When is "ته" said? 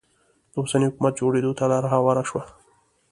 1.59-1.63